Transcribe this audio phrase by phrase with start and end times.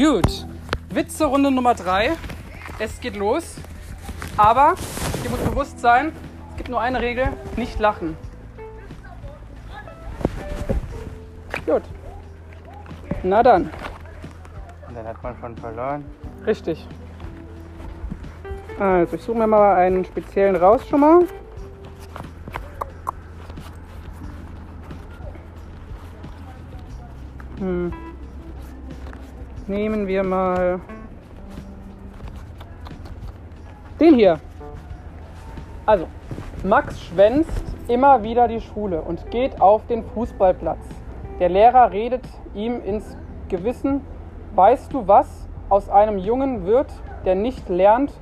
[0.00, 0.46] Gut.
[0.94, 2.12] Witze-Runde Nummer 3.
[2.78, 3.56] Es geht los.
[4.38, 4.74] Aber
[5.22, 6.12] dir muss bewusst sein,
[6.52, 8.16] es gibt nur eine Regel: nicht lachen.
[11.66, 11.82] Gut.
[13.22, 13.64] Na dann.
[14.88, 16.06] Und dann hat man schon verloren.
[16.46, 16.88] Richtig.
[18.78, 21.26] Also, ich suche mir mal einen speziellen raus schon mal.
[27.58, 27.92] Hm.
[29.70, 30.80] Nehmen wir mal
[34.00, 34.40] den hier.
[35.86, 36.08] Also,
[36.64, 40.80] Max schwänzt immer wieder die Schule und geht auf den Fußballplatz.
[41.38, 43.16] Der Lehrer redet ihm ins
[43.48, 44.00] Gewissen,
[44.56, 46.92] weißt du was aus einem Jungen wird,
[47.24, 48.12] der nicht lernt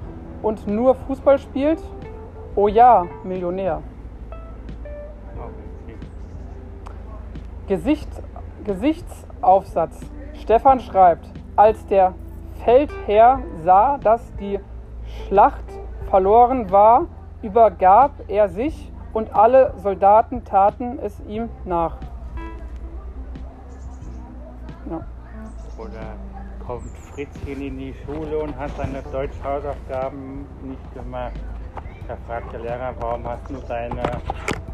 [0.42, 1.82] und nur Fußball spielt?
[2.56, 3.82] Oh ja, Millionär.
[5.38, 5.96] Okay.
[7.68, 8.10] Gesicht,
[8.64, 9.98] Gesichtsaufsatz.
[10.38, 12.14] Stefan schreibt, als der
[12.64, 14.58] Feldherr sah, dass die
[15.26, 15.64] Schlacht
[16.08, 17.06] verloren war,
[17.42, 21.96] übergab er sich und alle Soldaten taten es ihm nach.
[24.90, 25.00] Ja.
[25.78, 26.16] Oder
[26.66, 31.32] kommt Fritzchen in die Schule und hat seine Deutschhausaufgaben nicht gemacht.
[32.06, 34.02] Da fragt der Lehrer, warum hast du deine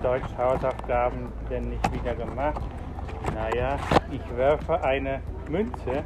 [0.02, 2.60] Deutschhausaufgaben denn nicht wieder gemacht?
[3.34, 3.76] Naja,
[4.10, 6.02] ich werfe eine Münze,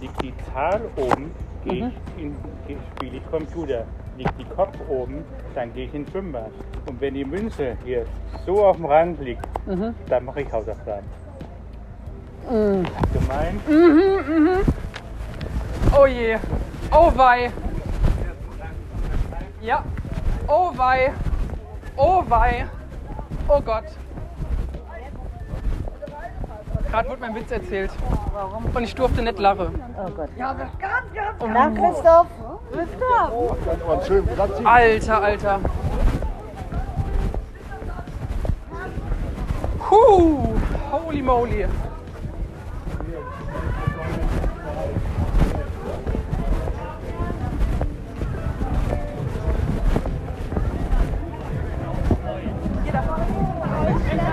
[0.00, 1.30] liegt die Zahl oben,
[1.64, 1.92] gehe Mhm.
[2.16, 2.36] ich in,
[2.96, 3.84] spiele ich Computer.
[4.16, 5.24] Liegt die Kopf oben,
[5.54, 6.50] dann gehe ich ins Schwimmbad.
[6.86, 8.04] Und wenn die Münze hier
[8.44, 9.94] so auf dem Rand liegt, Mhm.
[10.08, 11.06] dann mache ich Hausaufgaben.
[12.50, 12.84] Mhm.
[13.12, 13.60] Gemein?
[15.98, 16.36] Oh je.
[16.92, 17.50] Oh wei.
[19.62, 19.84] Ja.
[20.48, 21.12] Oh wei.
[21.96, 22.66] Oh wei.
[23.48, 23.84] Oh Gott.
[26.90, 27.90] Gerade wurde mein Witz erzählt.
[28.32, 28.64] Warum?
[28.64, 29.80] Und ich durfte nicht lachen.
[29.96, 30.28] Oh Gott.
[30.36, 32.26] Ja, das ganz, ganz Na, Christoph.
[32.72, 34.66] Christoph.
[34.66, 35.60] Alter, Alter.
[39.88, 40.48] Huh.
[40.90, 41.66] Holy moly.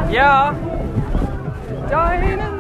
[0.09, 0.55] Ja.
[1.89, 2.56] Dining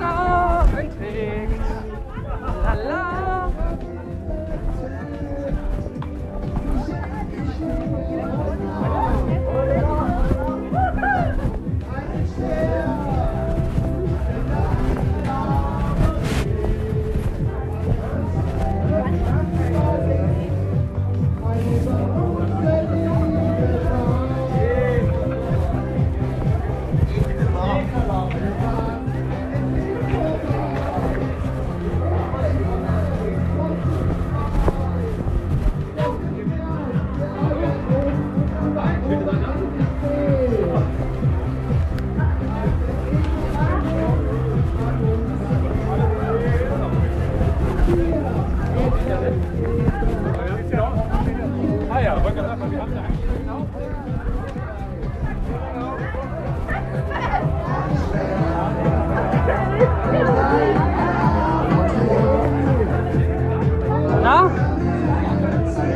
[64.21, 64.49] Na?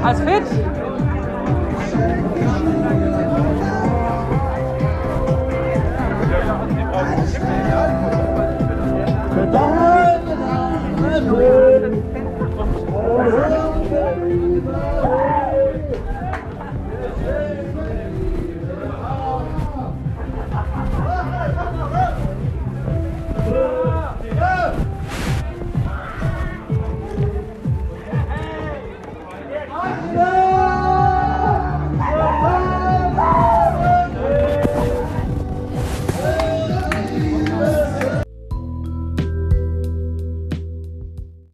[0.03, 0.71] Als fit?